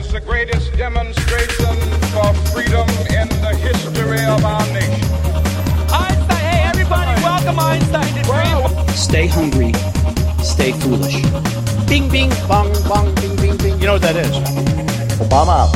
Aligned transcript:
as 0.00 0.12
the 0.12 0.20
greatest 0.20 0.72
demonstration 0.78 1.76
for 2.12 2.32
freedom 2.52 2.88
in 3.12 3.28
the 3.44 3.52
history 3.60 4.24
of 4.24 4.42
our 4.44 4.66
nation. 4.72 5.04
Einstein, 5.92 6.44
hey 6.50 6.62
everybody, 6.72 7.12
welcome 7.22 7.58
Einstein 7.60 8.10
to 8.16 8.22
Dream. 8.22 8.88
Stay 8.96 9.26
hungry, 9.26 9.72
stay 10.42 10.72
foolish. 10.72 11.20
Bing, 11.86 12.08
bing, 12.08 12.30
bong, 12.48 12.72
bong, 12.88 13.14
bing, 13.16 13.36
bing, 13.36 13.56
bing. 13.58 13.78
You 13.78 13.86
know 13.88 13.96
what 13.98 14.02
that 14.02 14.16
is? 14.16 14.32
Obama. 15.20 15.68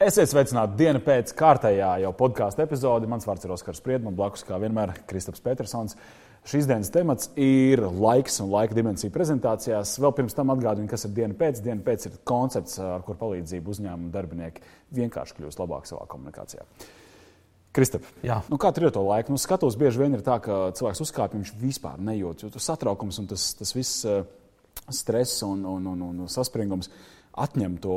Esiet 0.00 0.28
sveicināti 0.32 0.76
dienu 0.80 1.00
pēc 1.04 1.32
kārtējā 1.36 1.94
jau 2.04 2.12
podkāstu 2.20 2.64
epizode. 2.64 3.08
Mans 3.08 3.24
vārds 3.28 3.44
ir 3.44 3.52
Oskars 3.56 3.80
Spriedman, 3.80 4.16
blakus 4.16 4.44
kā 4.44 4.60
vienmēr 4.60 4.92
Kristaps 5.08 5.40
Petersons. 5.44 5.96
Šīs 6.50 6.66
dienas 6.66 6.88
temats 6.90 7.28
ir 7.38 7.78
laiks 7.86 8.40
un 8.42 8.48
laika 8.50 8.74
dimensija 8.74 9.12
prezentācijās. 9.14 9.92
Vēl 10.02 10.10
pirms 10.16 10.34
tam 10.34 10.50
atgādinu, 10.50 10.88
kas 10.90 11.06
ir 11.06 11.12
diena 11.14 11.36
pēc. 11.38 11.60
Diena 11.62 11.84
pēc 11.86 12.08
ir 12.08 12.16
koncepts, 12.26 12.80
ar 12.82 13.04
kur 13.06 13.18
palīdzību 13.20 13.70
uzņēmumu 13.70 14.10
darbinieki 14.14 14.64
vienkārši 14.98 15.36
kļūst 15.36 15.62
labāk 15.62 15.86
savā 15.86 16.08
komunikācijā. 16.10 16.66
Kristap, 17.76 18.08
nu, 18.50 18.58
kā 18.58 18.72
tur 18.74 18.88
ir 18.88 18.94
to 18.96 19.04
laiku? 19.06 19.30
Nu, 19.30 19.38
skatos, 19.38 19.78
bieži 19.78 20.02
vien 20.02 20.16
ir 20.16 20.24
tā, 20.26 20.40
ka 20.42 20.72
cilvēks 20.74 21.04
uzkāpj, 21.04 21.38
viņš 21.38 21.54
vispār 21.60 22.02
nejūt. 22.02 22.42
Jo 22.42 22.50
tas 22.50 22.66
satraukums 22.66 23.22
un 23.22 23.30
tas, 23.30 23.46
tas 23.54 23.70
viss 23.76 24.08
stress 24.90 25.44
un, 25.46 25.62
un, 25.70 25.86
un, 25.92 26.02
un 26.10 26.30
saspringums 26.30 26.90
atņem 27.38 27.76
to 27.84 27.96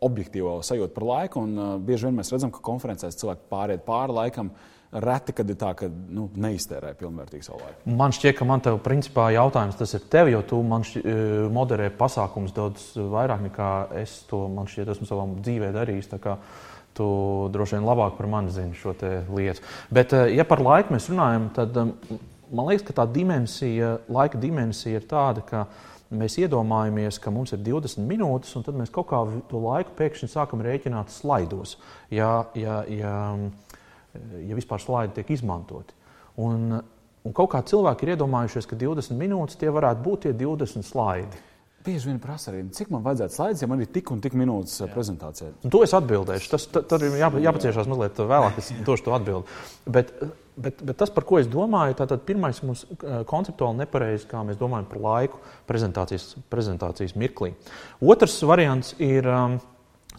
objektīvo 0.00 0.62
sajūtu 0.64 0.96
par 0.96 1.08
laiku. 1.10 1.44
Un, 1.44 1.58
uh, 1.58 1.74
bieži 1.76 2.08
vien 2.08 2.16
mēs 2.16 2.32
redzam, 2.32 2.54
ka 2.54 2.64
konferencēs 2.64 3.20
cilvēki 3.20 3.50
pāriet 3.52 3.84
pāri 3.84 4.16
laikam. 4.16 4.54
Reti, 4.92 5.32
kad 5.32 5.48
ir 5.48 5.56
tā, 5.56 5.70
ka 5.72 5.86
nu, 5.88 6.26
neiztērē 6.36 6.90
pilnvērtīgi 7.00 7.46
savu 7.46 7.62
laiku. 7.62 7.94
Man 7.96 8.12
šķiet, 8.12 8.34
ka 8.36 8.44
man 8.48 8.60
te 8.60 8.74
principā 8.84 9.30
jautājums 9.32 9.78
tas 9.78 9.94
ir 9.96 10.02
tev, 10.12 10.28
jo 10.28 10.42
tu 10.44 10.58
man 10.68 10.84
šķiet, 10.84 11.06
moderē 11.52 11.86
pasākums 11.96 12.52
daudz 12.52 12.90
vairāk 12.96 13.40
nekā 13.46 13.70
es 14.02 14.18
to 14.28 14.42
man 14.52 14.68
šķiet, 14.68 14.92
esmu 14.92 15.08
savā 15.08 15.24
dzīvē 15.38 15.72
darījis. 15.78 16.12
Tu 16.92 17.06
droši 17.54 17.78
vien 17.78 17.86
labāk 17.88 18.18
par 18.18 18.28
mani 18.28 18.52
zini 18.52 18.76
šo 18.76 18.92
lietu. 19.32 19.64
Bet, 19.88 20.12
ja 20.28 20.44
par 20.44 20.60
laiku 20.60 20.92
mēs 20.92 21.08
runājam, 21.08 21.48
tad 21.56 21.78
man 22.52 22.68
liekas, 22.68 22.84
ka 22.84 22.98
tā 23.00 23.08
dimensija, 23.08 23.94
laika 24.12 24.36
dimensija 24.40 25.00
ir 25.00 25.08
tāda, 25.08 25.40
ka 25.48 25.64
mēs 26.12 26.36
iedomājamies, 26.42 27.16
ka 27.16 27.32
mums 27.32 27.54
ir 27.56 27.62
20 27.64 28.04
minūtes, 28.04 28.52
un 28.58 28.66
tad 28.66 28.76
mēs 28.76 28.92
kaut 28.92 29.08
kā 29.08 29.22
to 29.48 29.60
laiku 29.64 29.96
pēkšņi 29.96 30.28
sākam 30.34 30.60
rēķināt 30.64 31.12
slaidos, 31.14 31.78
ja, 32.12 32.42
ja, 32.58 32.82
ja, 32.92 33.14
ja 34.14 34.58
vispār 34.58 34.82
slaidi 34.82 35.20
tiek 35.20 35.30
izmantoti. 35.36 35.94
Un, 36.42 36.76
un 37.22 37.36
kaut 37.36 37.52
kā 37.52 37.62
cilvēki 37.68 38.06
ir 38.06 38.14
iedomājušies, 38.16 38.68
ka 38.68 38.78
20 38.78 39.18
minūtes 39.18 39.58
tie 39.60 39.72
varētu 39.72 40.04
būt 40.04 40.26
tie 40.26 40.36
20 40.36 40.86
slaidi. 40.86 41.48
Bieži 41.82 42.12
vien 42.12 42.18
prasa 42.22 42.52
arī, 42.52 42.60
cik 42.70 42.92
man 42.94 43.02
vajadzētu 43.02 43.34
slaids, 43.34 43.62
ja 43.64 43.66
man 43.66 43.80
ir 43.82 43.88
tik 43.90 44.12
un 44.14 44.20
tik 44.22 44.36
minūtes 44.38 44.84
Jā. 44.84 44.86
prezentācijā. 44.92 45.48
Un 45.66 45.72
to 45.74 45.80
es 45.82 45.90
atbildēšu. 45.98 46.50
Tas 46.52 46.68
tur 46.70 47.02
ir 47.02 47.16
jā, 47.18 47.30
jāpaciešās 47.42 47.90
mazliet 47.90 48.20
vēlāk, 48.22 48.60
es 48.62 48.70
došu 48.86 49.08
to 49.08 49.16
atbildi. 49.16 49.56
Bet, 49.96 50.12
bet, 50.54 50.78
bet 50.78 51.00
tas, 51.00 51.10
par 51.10 51.26
ko 51.26 51.40
es 51.40 51.50
domāju, 51.50 51.96
tātad 51.98 52.22
pirmais 52.28 52.62
mums 52.62 52.84
konceptuāli 53.26 53.82
nepareizi, 53.82 54.28
kā 54.30 54.44
mēs 54.46 54.60
domājam 54.62 54.86
par 54.92 55.02
laiku 55.08 55.42
prezentācijas, 55.66 56.28
prezentācijas 56.54 57.16
mirklī. 57.18 57.56
Otrs 57.98 58.38
variants 58.46 58.94
ir 59.02 59.26
um, 59.26 59.58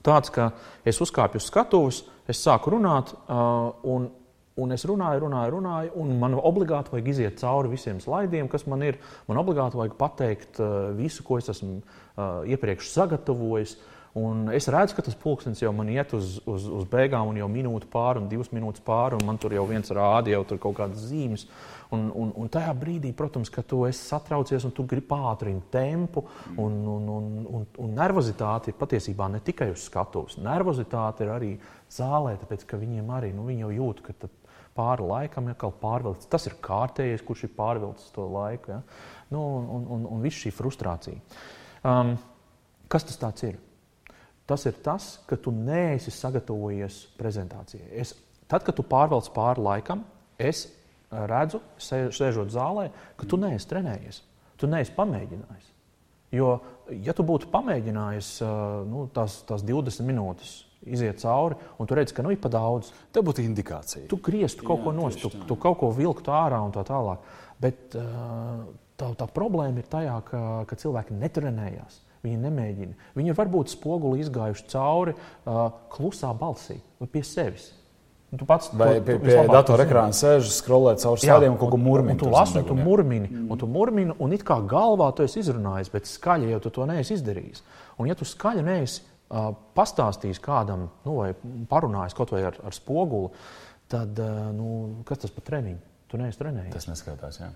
tāds, 0.04 0.34
ka 0.34 0.52
es 0.86 1.00
uzkāpju 1.04 1.42
uz 1.42 1.48
skatuves, 1.50 2.04
es 2.28 2.44
sāku 2.44 2.76
runāt 2.76 3.16
uh, 3.28 3.72
un 3.84 4.12
Un 4.54 4.70
es 4.70 4.84
runāju, 4.86 5.23
runāju, 5.23 5.56
runāju, 5.56 5.92
un 5.98 6.12
man 6.22 6.36
obligāti 6.38 6.94
vajag 6.94 7.08
iziet 7.10 7.40
cauri 7.42 7.72
visiem 7.72 7.98
slaidiem, 7.98 8.45
kas 8.52 8.68
man 8.70 8.84
ir. 8.86 9.00
Man 9.26 9.40
obligāti 9.42 9.80
vajag 9.80 9.95
pateikt 9.98 10.60
uh, 10.62 10.92
visu, 10.94 11.23
ko 11.26 11.40
es 11.42 11.50
esmu 11.50 11.80
uh, 11.80 12.44
iepriekš 12.45 12.92
sagatavojis. 12.94 13.73
Un 14.14 14.45
es 14.53 14.67
redzu, 14.69 14.94
ka 14.94 15.02
tas 15.02 15.16
pulkstenis 15.17 15.64
jau 15.64 15.72
man 15.73 15.88
iet 15.89 16.11
uz, 16.14 16.36
uz, 16.45 16.67
uz 16.69 16.83
beigām, 16.89 17.31
un 17.31 17.39
jau 17.39 17.47
minūte 17.50 17.88
pāri, 17.89 18.22
un 18.22 18.28
divas 18.30 18.52
minūtes 18.53 18.83
pāri, 18.86 19.17
un 19.17 19.26
man 19.26 19.39
tur 19.42 19.55
jau 19.55 19.64
viens 19.65 19.89
rāda 19.89 20.30
jau 20.30 20.43
kaut 20.54 20.76
kādas 20.77 21.08
zīmes. 21.10 21.48
Un, 21.93 22.11
un, 22.17 22.30
un 22.38 22.49
tajā 22.49 22.76
brīdī, 22.77 23.10
protams, 23.17 23.49
ka 23.54 23.64
tu 23.65 23.83
esi 23.88 24.05
satraucies 24.05 24.67
un 24.70 24.73
tu 24.73 24.86
gribi 24.89 25.08
pātrināt 25.10 25.65
tempu. 25.73 26.27
Un, 26.54 26.77
un, 26.93 27.10
un, 27.15 27.32
un, 27.58 27.65
un 27.82 27.98
nervozitāte 27.98 28.70
ir 28.70 28.77
patiesībā 28.77 29.32
ne 29.33 29.42
tikai 29.45 29.71
uz 29.73 29.88
skatuves. 29.89 30.38
Nervozitāte 30.45 31.26
ir 31.26 31.33
arī 31.33 31.52
zālē, 31.93 32.38
tāpēc 32.42 32.70
ka 32.70 32.82
viņiem 32.82 33.09
arī 33.17 33.33
nu, 33.33 33.48
viņi 33.49 33.65
jau 33.65 33.73
jūt, 33.80 34.05
ka 34.05 34.32
pāri 34.77 35.09
laikam 35.09 35.49
ja, 35.49 35.58
pārvilcis. 35.58 36.30
Tas 36.30 36.45
ir 36.49 36.58
kārtējais, 36.61 37.26
kurš 37.26 37.48
ir 37.48 37.55
pārvilcis 37.58 38.14
to 38.14 38.30
laiku. 38.30 38.77
Ja? 38.77 38.82
Nu, 39.33 39.43
un, 39.58 39.86
un, 39.98 40.09
un 40.14 40.26
viss 40.26 40.45
šī 40.45 40.54
frustrācija. 40.54 41.21
Um, 41.82 42.15
kas 42.89 43.09
tas 43.09 43.49
ir? 43.49 43.58
Tas 44.49 44.65
ir 44.67 44.76
tas, 44.83 45.17
ka 45.27 45.37
tu 45.39 45.54
neesi 45.55 46.11
sagatavojies 46.11 46.99
prezentācijai. 47.20 47.87
Es, 48.04 48.11
tad, 48.52 48.65
kad 48.67 48.76
tu 48.76 48.83
pārvelc 48.83 49.30
pāri 49.36 49.64
laikam, 49.64 50.04
es 50.36 50.65
redzu, 51.14 51.61
sēžot 51.80 52.52
zālē, 52.53 52.89
ka 53.20 53.27
tu 53.30 53.39
neesi 53.39 53.70
trenējies. 53.70 54.20
Tu 54.59 54.70
neesi 54.70 54.93
pamēģinājis. 54.98 55.71
Jo, 56.33 56.53
ja 57.05 57.14
tu 57.15 57.26
būtu 57.27 57.49
pamēģinājis 57.53 58.30
uh, 58.42 58.83
nu, 58.89 59.08
tās, 59.14 59.42
tās 59.48 59.64
20 59.65 60.08
minūtes, 60.08 60.53
iziet 60.89 61.21
cauri, 61.21 61.58
un 61.80 61.87
tu 61.87 61.95
redz, 61.98 62.14
ka 62.15 62.26
nu, 62.26 62.33
ir 62.33 62.42
pa 62.42 62.49
daudz. 62.52 62.89
Tā 63.14 63.21
būtu 63.23 63.43
indikācija. 63.45 64.08
Tu 64.11 64.20
grieztu 64.23 64.65
kaut 64.65 64.82
Jā, 64.82 64.86
ko 64.87 64.95
nost, 64.98 65.21
tu, 65.21 65.43
tu 65.48 65.58
kaut 65.61 65.77
ko 65.80 65.92
vilktu 65.95 66.33
ārā 66.33 66.59
un 66.65 66.73
tā 66.76 66.83
tālāk. 66.87 67.23
Bet 67.61 67.93
tā, 67.93 69.11
tā 69.20 69.27
problēma 69.32 69.80
ir 69.80 69.87
tajā, 69.92 70.17
ka, 70.27 70.42
ka 70.67 70.80
cilvēki 70.82 71.15
netrenējās. 71.21 72.02
Viņi 72.23 72.39
nemēģina. 72.39 73.10
Viņi 73.20 73.34
varbūt 73.36 73.73
spoguli 73.73 74.22
izgājuši 74.23 74.67
cauri 74.72 75.11
uh, 75.11 75.66
klusā 75.92 76.30
balsī, 76.39 76.78
pie 77.11 77.23
sevis. 77.28 77.73
Tu 78.34 78.48
pats 78.50 78.72
vai 78.73 78.95
tu, 78.98 79.04
pie, 79.06 79.17
pie 79.22 79.36
datora 79.45 79.86
ekrāna 79.86 80.16
sēž, 80.17 80.48
skrolē 80.56 80.95
caur 81.02 81.20
slēdiem 81.22 81.54
un 81.54 81.60
kaut 81.62 81.70
ko 81.76 81.78
murmini. 81.78 82.17
Tu 82.17 82.32
lasi, 82.32 82.58
un 82.64 82.66
tu 82.66 82.78
murmini, 82.80 83.28
mm. 83.30 83.50
un 83.54 83.60
tu 83.62 83.70
murmini, 83.70 84.16
un 84.23 84.33
it 84.33 84.45
kā 84.48 84.58
galvā 84.66 85.12
tu 85.14 85.26
esi 85.28 85.44
izrunājis, 85.44 85.92
bet 85.94 86.10
skaļi 86.10 86.50
jau 86.56 86.62
tu 86.64 86.72
to 86.80 86.88
neesi 86.89 87.14
izdarījis. 87.20 87.62
Un 88.02 88.10
ja 88.10 88.17
tu 88.17 88.26
skaļi 88.26 88.66
neesi 88.66 89.04
pastāstījis 89.78 90.42
kādam, 90.44 90.88
nu, 91.06 91.20
vai 91.20 91.30
parunājis 91.70 92.17
kaut 92.17 92.33
vai 92.33 92.42
ar, 92.50 92.58
ar 92.66 92.73
spoguli, 92.73 93.30
tad 93.92 94.17
nu, 94.58 95.04
kas 95.08 95.26
tas 95.26 95.33
par 95.33 95.45
treniņu? 95.52 95.82
Tu 96.10 96.22
neesi 96.22 96.42
trenējis. 96.42 96.73
Tas 96.73 96.89
neskaitās. 96.89 97.42
Jā. 97.42 97.52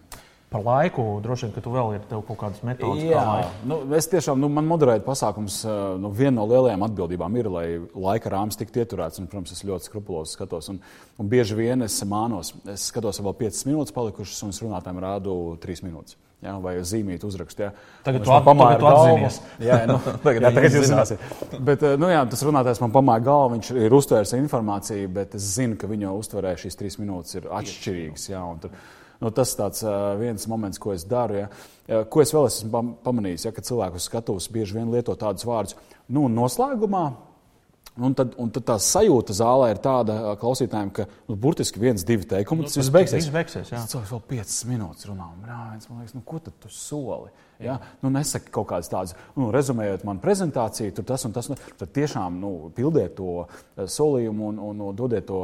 Par 0.48 0.64
laiku 0.64 1.04
droši 1.20 1.48
vien, 1.48 1.54
ka 1.58 1.62
tu 1.64 1.72
vēl 1.74 1.98
ir 1.98 2.04
kaut 2.08 2.38
kādas 2.40 2.62
metodas. 2.64 3.02
Jā, 3.04 3.20
kā 3.20 3.66
nu, 3.68 3.82
es 3.98 4.06
tiešām, 4.08 4.40
nu, 4.40 4.48
man 4.48 4.64
moderēt 4.70 5.04
pasākums, 5.04 5.58
nu, 6.00 6.12
viena 6.16 6.38
no 6.38 6.46
lielajām 6.48 6.86
atbildībām 6.88 7.36
ir, 7.36 7.50
lai 7.52 7.66
laika 7.92 8.32
rāmis 8.32 8.56
tiktu 8.60 8.80
ieturēts. 8.80 9.20
Un, 9.20 9.28
protams, 9.28 9.52
es 9.52 9.66
ļoti 9.68 9.90
skrupulozi 9.90 10.38
skatos. 10.38 10.72
Un, 10.72 10.80
un 11.20 11.32
bieži 11.34 11.58
vien 11.58 11.84
es 11.84 12.00
mānos, 12.08 12.54
es 12.64 12.88
skatos, 12.94 13.20
vēl 13.26 13.36
5 13.44 13.68
minūtes 13.68 13.96
palikušas, 13.98 14.40
un 14.48 14.56
es 14.56 14.62
runātājiem 14.64 15.04
rādu 15.04 15.36
3 15.68 15.84
minūtes. 15.84 16.16
Jā, 16.46 16.52
vai 16.62 16.76
zīmīt, 16.86 17.24
uzrakst. 17.26 17.62
Jā. 17.64 17.72
Tagad 18.06 18.22
tu 18.22 18.36
pamāji 18.46 18.78
atzinies. 18.86 19.40
Jā, 19.64 19.80
nu, 19.90 19.96
tagad, 20.26 20.44
jā, 20.46 20.52
tagad 20.54 20.76
jūs 20.78 20.86
zināsiet. 20.92 21.24
Bet, 21.66 21.86
nu, 21.98 22.12
jā, 22.14 22.20
tas 22.30 22.44
runātājs 22.46 22.82
man 22.84 22.94
pamāja 22.94 23.26
galvu, 23.26 23.56
viņš 23.56 23.72
ir 23.82 23.96
uztvērs 23.98 24.36
informāciju, 24.38 25.10
bet 25.16 25.34
es 25.40 25.48
zinu, 25.56 25.80
ka 25.82 25.90
viņa 25.90 26.14
uztverē 26.14 26.54
šīs 26.62 26.78
trīs 26.78 27.00
minūtes 27.02 27.40
ir 27.40 27.50
atšķirīgas. 27.58 28.28
Jā, 28.30 28.44
tur, 28.62 28.78
nu, 29.24 29.34
tas 29.34 29.56
ir 29.58 30.22
viens 30.22 30.46
moments, 30.52 30.82
ko 30.84 30.94
es 30.94 31.08
daru. 31.10 31.42
Ja. 31.42 32.04
Ko 32.14 32.22
es 32.22 32.36
vēl 32.36 32.52
esmu 32.52 32.84
pamanījis, 33.02 33.48
ja, 33.50 33.56
ka 33.56 33.66
cilvēku 33.66 34.04
skatos 34.04 34.52
bieži 34.54 34.78
vien 34.78 34.94
lieto 34.94 35.18
tādus 35.18 35.48
vārdus. 35.48 35.80
Nu, 36.06 36.30
noslēgumā 36.30 37.08
Un 37.98 38.14
tad, 38.14 38.36
un 38.38 38.52
tad 38.54 38.66
tā 38.68 38.76
sajūta 38.82 39.34
zālē 39.34 39.72
ir 39.74 39.80
tāda 39.82 40.36
klausītājiem, 40.38 40.92
ka 40.94 41.08
nu, 41.10 41.38
burtiski 41.42 41.82
viens, 41.82 42.04
divi 42.06 42.28
teikumi, 42.30 42.62
nu, 42.62 42.70
tas 42.70 42.78
viss 42.78 42.94
beigsies. 42.94 43.26
Tas 43.26 43.34
beigsies 43.34 43.72
jā. 43.74 43.82
Cilvēks 43.90 44.14
vēl 44.14 44.22
piecas 44.34 44.58
minūtes 44.70 45.10
runā, 45.10 45.32
un 45.34 45.40
brāļs, 45.42 45.90
man 45.90 46.04
liekas, 46.04 46.14
nu, 46.14 46.22
ko 46.28 46.42
tad 46.46 46.60
tu 46.62 46.70
soli? 46.74 47.34
Ja? 47.64 47.80
Nu, 48.04 48.12
nesaki 48.14 48.52
kaut 48.54 48.70
kādas 48.72 48.92
tādas, 48.92 49.16
nu, 49.38 49.50
rezumējot 49.56 50.06
manu 50.08 50.24
prezentāciju, 50.24 50.94
tur 50.98 51.08
tas 51.08 51.26
un 51.28 51.36
tas. 51.36 51.50
Nu, 51.52 51.58
tad 51.80 51.94
tiešām 51.96 52.40
nu, 52.42 52.54
pildiet 52.76 53.16
to 53.18 53.48
solījumu 53.78 54.52
un, 54.52 54.64
un, 54.70 54.82
un 54.90 54.98
dodiet 54.98 55.28
to 55.30 55.42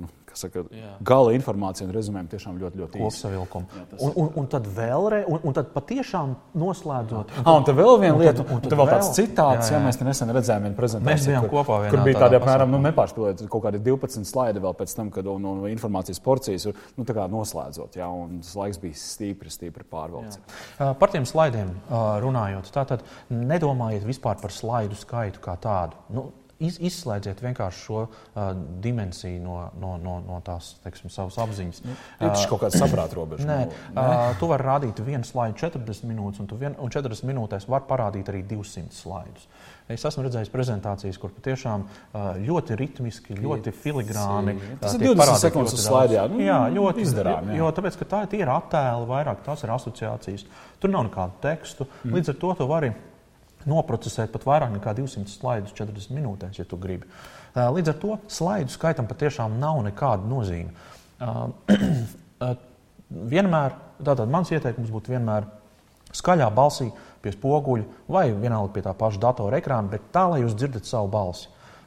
nu, 0.00 0.10
saka, 0.36 0.62
gala 1.00 1.32
informācija 1.36 1.86
un 1.86 1.92
rezumējumi 1.96 2.30
tiešām 2.32 2.58
ļoti, 2.60 2.80
ļoti 2.82 2.98
īsi. 2.98 3.04
Kopsavilkumu. 3.06 3.84
Un, 3.96 4.12
un, 4.12 4.28
un 4.42 4.48
tad 4.52 4.66
vēlreiz, 4.76 5.24
un, 5.32 5.40
un 5.48 5.56
tad 5.56 5.70
patiešām 5.74 6.34
noslēdzot. 6.60 7.32
Un, 7.32 7.44
ah, 7.44 7.52
un 7.56 7.66
tad 7.66 7.78
vēl 7.78 8.00
viena 8.02 8.18
lieta, 8.20 8.44
un, 8.44 8.58
un 8.58 8.64
tad 8.64 8.76
vēl 8.76 8.90
tāds 8.90 9.10
citāts, 9.16 9.70
jā, 9.70 9.76
jā. 9.76 9.78
ja 9.78 9.82
mēs 9.86 10.00
nesen 10.02 10.32
redzējām 10.36 10.68
vienu 10.68 10.78
prezentāciju. 10.78 11.12
Mēs 11.12 11.28
bijām 11.30 11.46
kur, 11.46 11.52
kopā 11.60 11.80
vienā. 11.84 11.94
Kur 11.94 12.04
bija 12.06 12.22
tādi 12.24 12.38
apmēram, 12.40 12.72
nu, 12.74 12.82
nepārspīlēt 12.84 13.44
kaut 13.52 13.64
kādi 13.66 13.80
12 13.86 14.28
slaidi 14.28 14.64
vēl 14.64 14.76
pēc 14.76 14.96
tam, 14.98 15.12
kad 15.14 15.30
un, 15.32 15.48
un 15.52 15.64
informācijas 15.70 16.22
porcijas, 16.24 16.68
nu, 16.98 17.06
tā 17.08 17.16
kā 17.16 17.26
noslēdzot, 17.32 17.96
jā, 18.00 18.10
un 18.10 18.40
tas 18.44 18.52
laiks 18.60 18.82
bija 18.82 19.00
stīpri, 19.00 19.52
stīpri 19.52 19.88
pārvalds. 19.88 20.40
Uh, 20.76 20.92
par 21.00 21.14
tiem 21.14 21.24
slaidiem 21.24 21.35
uh, 21.86 22.16
runājot, 22.22 22.72
tātad 22.74 23.04
nedomājiet 23.30 24.06
vispār 24.08 24.40
par 24.40 24.54
slaidu 24.54 24.98
skaitu 24.98 25.42
kā 25.44 25.56
tādu. 25.62 25.98
Nu, 26.16 26.28
Iz, 26.56 26.78
izslēdziet 26.80 27.42
vienkārši 27.44 27.82
šo 27.84 28.02
uh, 28.06 28.46
dimensiju 28.84 29.42
no, 29.44 29.56
no, 29.76 29.96
no, 30.00 30.16
no 30.24 30.40
tās 30.44 30.74
teiksim, 30.84 31.12
savas 31.12 31.36
apziņas. 31.44 31.82
Ir 31.84 32.30
tas 32.32 32.46
kaut 32.48 32.62
kāds 32.64 32.78
saprāta 32.80 33.18
robeža. 33.18 33.44
Nē, 33.44 33.58
nu, 33.68 34.00
uh, 34.00 34.30
tu 34.40 34.48
vari 34.48 34.64
rādīt 34.64 35.02
vienu 35.04 35.28
slaidu 35.28 35.58
40 35.60 36.08
minūtes, 36.08 36.40
un, 36.40 36.48
vien, 36.60 36.76
un 36.80 36.92
40 36.92 37.28
minūtēs 37.28 37.68
var 37.68 37.84
parādīt 37.88 38.32
arī 38.32 38.40
200 38.48 38.96
slaidus. 38.96 39.44
Es 39.86 40.02
esmu 40.08 40.24
redzējis 40.24 40.48
prezentācijas, 40.50 41.18
kur 41.22 41.30
patiešām 41.36 41.84
ļoti 42.42 42.74
ritmiski, 42.78 43.36
ļoti 43.38 43.70
filigrāni. 43.70 44.56
Tas 44.80 44.96
ir 44.96 45.04
tiek 45.04 45.12
20 45.12 45.20
parādīti 45.20 45.44
sekundes 45.44 45.84
daudz. 45.86 46.16
nu, 46.32 46.40
jā, 46.42 46.56
ļoti 46.74 47.04
izdarām, 47.04 47.52
jā. 47.52 47.58
Jo, 47.60 47.68
tāpēc, 47.76 47.98
ka 48.00 48.08
tā 48.10 48.22
ir 48.24 48.32
tie 48.32 48.40
ir 48.42 48.50
attēli 48.50 49.06
vairāk, 49.12 49.44
tās 49.46 49.62
ir 49.62 49.74
asociācijas. 49.76 50.46
Tur 50.82 50.90
nav 50.90 51.06
nekādu 51.06 51.38
tekstu. 51.44 51.86
Mm. 52.02 52.16
Līdz 52.18 52.32
ar 52.32 52.40
to 52.42 52.50
tu 52.58 52.66
vari 52.72 52.90
noprocesēt 53.68 54.32
pat 54.34 54.46
vairāk 54.46 54.72
nekā 54.76 54.94
200 54.98 55.32
slaidus 55.32 55.74
40 55.76 56.14
minūtēs, 56.16 56.60
ja 56.60 56.66
tu 56.68 56.78
gribi. 56.80 57.08
Uh, 57.08 57.68
Līdz 57.76 57.92
ar 57.92 57.98
to 58.02 58.18
slaidu 58.30 58.72
skaitam 58.72 59.08
patiešām 59.10 59.58
nav 59.60 59.80
nekāda 59.86 60.28
nozīme. 60.28 60.72
Uh, 61.20 61.50
uh, 62.44 62.56
Vienmēr, 63.06 63.76
tātad 64.02 64.26
mans 64.26 64.50
ieteikums 64.50 64.90
būtu 64.90 65.12
vienmēr 65.12 65.44
skaļā 66.16 66.48
balsī, 66.54 66.88
pie 67.22 67.30
spoguļa 67.34 67.84
vai 68.10 68.24
vienalga 68.32 68.72
pie 68.74 68.82
tā 68.82 68.94
paša 68.98 69.20
datora 69.22 69.60
ekrāna, 69.60 69.90
bet 69.92 70.08
tā, 70.14 70.24
lai 70.32 70.40
jūs 70.42 70.56
dzirdat 70.58 70.88
savu 70.88 71.10
balsi. 71.12 71.46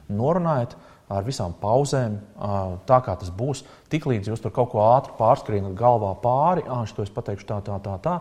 Norunājiet 0.09 0.77
ar 1.09 1.25
visām 1.25 1.55
pauzēm, 1.57 2.19
tā 2.87 2.99
kā 3.05 3.15
tas 3.19 3.31
būs. 3.33 3.63
Tiklīdz 3.89 4.29
jūs 4.29 4.43
tur 4.43 4.53
kaut 4.53 4.71
ko 4.73 4.83
ātri 4.85 5.15
pārskrienat 5.17 5.73
galvā 5.77 6.13
pāri, 6.21 6.63
ah, 6.69 6.83
šo 6.89 7.03
es 7.05 7.13
pateikšu 7.13 7.47
tā, 7.49 7.59
tā, 7.65 7.79
tā, 7.83 7.95
tā, 8.03 8.15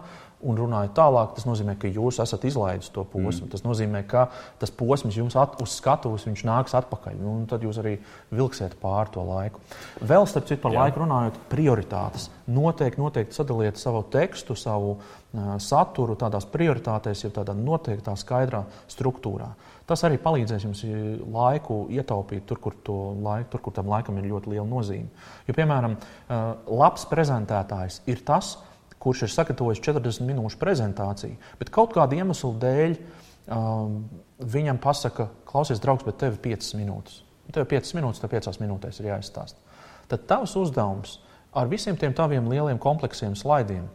un 0.46 0.58
runājat 0.58 0.92
tālāk, 0.94 1.32
tas 1.34 1.46
nozīmē, 1.48 1.74
ka 1.80 1.90
jūs 1.90 2.20
esat 2.22 2.44
izlaidis 2.46 2.92
to 2.94 3.02
posmu. 3.02 3.46
Mm. 3.46 3.52
Tas 3.52 3.64
nozīmē, 3.64 4.02
ka 4.06 4.28
tas 4.60 4.70
posms 4.74 5.16
jums 5.18 5.34
at, 5.38 5.56
uz 5.62 5.74
skatuves 5.80 6.28
nāks 6.46 6.76
atpakaļ, 6.78 7.18
un 7.26 7.46
tad 7.50 7.64
jūs 7.66 7.80
arī 7.82 7.96
vilksiet 8.30 8.76
pāri 8.78 9.14
to 9.16 9.24
laiku. 9.26 9.62
Vēl 9.98 10.28
starp 10.30 10.46
citu 10.50 10.62
par 10.62 10.76
Jā. 10.76 10.84
laiku 10.84 11.02
runājot, 11.02 11.40
prioritātes. 11.50 12.28
Noteikti, 12.48 13.00
noteikti 13.02 13.34
sadaliet 13.34 13.80
savu 13.80 14.04
tekstu, 14.12 14.54
savu 14.58 14.94
uh, 14.94 15.56
saturu 15.62 16.14
tādās 16.18 16.46
prioritātēs, 16.48 17.24
jau 17.26 17.32
tādā 17.40 17.56
noteiktā, 17.58 18.14
skaidrā 18.18 18.62
struktūrā. 18.90 19.50
Tas 19.88 20.04
arī 20.04 20.20
palīdzēs 20.20 20.64
jums 20.66 20.84
laiku 21.32 21.86
ietaupīt 21.96 22.44
tur, 22.46 22.60
kur, 22.60 22.76
laiku, 23.24 23.50
tur, 23.54 23.62
kur 23.64 23.74
tam 23.74 23.88
laikam 23.88 24.20
ir 24.20 24.28
ļoti 24.30 24.52
liela 24.52 24.68
nozīme. 24.68 25.08
Jo, 25.48 25.56
piemēram, 25.56 25.98
uh, 25.98 26.48
labs 26.78 27.08
prezentētājs 27.10 28.02
ir 28.06 28.22
tas, 28.28 28.58
kurš 29.02 29.26
ir 29.26 29.32
sagatavojis 29.34 29.82
40 29.84 30.26
minūšu 30.28 30.58
prezentāciju, 30.60 31.38
bet 31.60 31.72
kaut 31.74 31.94
kāda 31.96 32.18
iemesla 32.18 32.52
dēļ 32.64 32.96
um, 32.98 34.02
viņam 34.38 34.80
pasaka, 34.82 35.28
klausies, 35.48 35.80
draugs, 35.82 36.06
bet 36.06 36.20
tev 36.20 36.36
ir 36.36 36.42
5 36.58 36.74
minūtes. 36.80 37.22
Tev 37.52 37.64
ir 37.64 37.70
5 37.78 37.94
minūtes, 37.96 38.20
tev 38.22 38.34
5 38.34 38.60
minūtēs 38.62 39.00
ir 39.00 39.10
jāizstāsta. 39.12 39.62
Tad 40.08 40.26
tavs 40.28 40.56
uzdevums 40.58 41.18
ar 41.56 41.70
visiem 41.70 41.96
tiem 41.96 42.14
taviem 42.16 42.48
lieliem 42.50 42.80
kompleksiem 42.80 43.36
slaidiem 43.38 43.86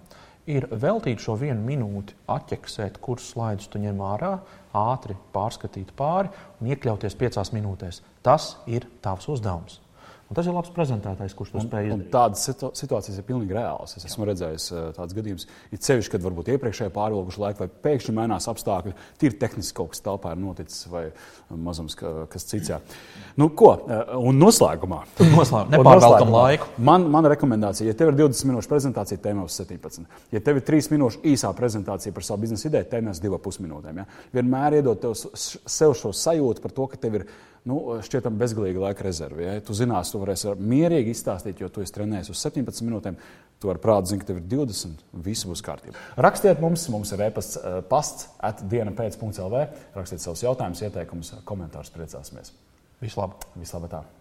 ir 0.49 0.67
veltīt 0.67 1.21
šo 1.23 1.37
vienu 1.39 1.61
minūti, 1.63 2.15
atķeksēt, 2.27 2.99
kurus 3.03 3.29
slaidus 3.31 3.69
tu 3.71 3.79
ņem 3.81 4.01
ārā, 4.03 4.33
ātri 4.75 5.15
pārskatīt 5.35 5.93
pāri 5.97 6.31
un 6.59 6.73
iekļauties 6.73 7.15
5 7.19 7.53
minūtēs. 7.55 8.01
Tas 8.25 8.55
ir 8.67 8.87
tavs 9.03 9.29
uzdevums. 9.31 9.79
Un 10.33 10.37
tas 10.39 10.47
ir 10.49 10.55
labs 10.55 10.71
prezentētājs, 10.73 11.33
kurš 11.37 11.51
to 11.53 11.61
spēj 11.61 11.91
izdarīt. 11.91 12.07
Tādas 12.09 12.41
situ 12.47 12.71
situācijas 12.73 13.19
ir 13.21 13.25
pilnīgi 13.27 13.53
reālas. 13.53 13.91
Es 13.99 14.07
esmu 14.07 14.25
Jā. 14.25 14.31
redzējis 14.31 14.63
uh, 14.71 14.87
tādas 14.95 15.13
gadījumus. 15.13 15.45
Ir 15.69 15.81
ceļš, 15.85 16.09
kad 16.09 16.23
varbūt 16.25 16.49
iepriekšēji 16.55 16.93
pārvilkuši 16.95 17.43
laiku, 17.43 17.61
vai 17.61 17.83
pēkšņi 17.83 18.15
mainās 18.17 18.49
apstākļi. 18.49 18.95
Tīri 19.21 19.37
tehniski 19.43 19.77
kaut 19.77 19.91
kas 19.93 20.01
telpā 20.01 20.31
ir 20.33 20.41
noticis, 20.41 20.87
vai 20.89 21.03
mazums 21.53 21.93
ka, 21.99 22.15
kas 22.33 22.49
cits. 22.49 22.71
Jā. 22.73 22.81
Nu, 23.37 23.51
ko? 23.53 23.75
Uh, 23.85 24.15
un 24.31 24.41
noslēgumā. 24.41 25.03
Noslēgumā. 25.35 25.77
Nepārvelkam 25.77 26.33
laiku. 26.33 26.73
Man, 26.89 27.05
mana 27.13 27.35
rekomendācija, 27.35 27.91
ja 27.93 28.01
tev 28.01 28.15
ir 28.15 28.19
20 28.23 28.49
minūšu 28.49 28.73
prezentācija, 28.73 29.21
tēmē 29.21 29.45
uz 29.45 29.61
17. 29.61 30.09
Ja 30.33 30.41
tev 30.41 30.63
ir 30.63 30.65
3 30.65 30.95
minūšu 30.97 31.21
īsā 31.29 31.53
prezentācija 31.61 32.17
par 32.17 32.25
savu 32.25 32.47
biznesa 32.47 32.71
ideju, 32.73 32.89
tēmē 32.89 33.13
uz 33.13 33.21
2,5 33.21 33.61
minūtēm. 33.67 34.01
Ja? 34.01 34.09
Vienmēr 34.33 34.81
iedod 34.81 35.11
sev 35.13 35.93
šo 36.01 36.17
sajūtu 36.25 36.65
par 36.65 36.73
to, 36.73 36.89
ka 36.89 37.05
tev 37.05 37.21
ir 37.21 37.31
nu, 37.69 37.79
šķietam 38.03 38.37
bezgalīga 38.39 38.83
laika 38.87 39.05
rezerve. 39.07 39.45
Ja? 39.45 39.55
Tu 39.63 39.75
zinās, 39.77 40.11
tu 40.13 40.21
varēsi 40.21 40.55
mierīgi 40.59 41.13
izstāstīt, 41.15 41.61
jo 41.63 41.69
tu 41.73 41.83
esi 41.83 41.95
trenējies 41.95 42.31
uz 42.33 42.41
17 42.45 42.85
minūtēm. 42.87 43.19
Tu 43.61 43.69
vari 43.69 43.79
prātā 43.83 44.11
zināt, 44.11 44.25
ka 44.25 44.31
tev 44.31 44.41
ir 44.41 44.49
20, 44.51 45.05
viss 45.25 45.47
būs 45.47 45.63
kārtībā. 45.65 45.95
Rakstiet 46.25 46.63
mums, 46.63 46.87
mums 46.91 47.13
ir 47.15 47.23
e-pasts, 47.29 47.61
pasts, 47.91 48.27
atdiena 48.43 48.95
pēc.lv. 48.97 49.63
Rakstiet 49.95 50.25
savus 50.25 50.43
jautājumus, 50.43 50.83
ieteikumus, 50.83 51.31
komentārus, 51.47 51.93
priecāsimies. 51.95 52.51
Vislabāk! 53.03 53.47
Vislabāk! 53.59 54.19